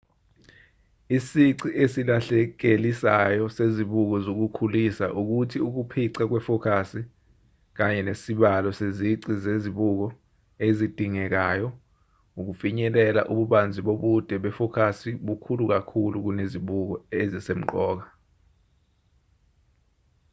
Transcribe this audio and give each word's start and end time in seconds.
isici 1.17 1.67
esilahlekelisayo 1.83 3.43
sezibuko 3.57 4.15
zokukhulisa 4.25 5.05
ukuthi 5.21 5.57
ukuphica 5.67 6.23
kwefokasi 6.31 7.01
kanye 7.77 8.01
nesibalo 8.07 8.69
sezici 8.79 9.31
zezibuko 9.43 10.05
ezidingekayo 10.67 11.67
ukufinyelela 12.39 13.21
ububanzi 13.31 13.79
bobude 13.87 14.35
befokasi 14.45 15.09
bukhulu 15.25 15.63
kakhulu 15.73 16.15
kunezibuko 16.25 16.93
ezisemqoka 17.21 18.07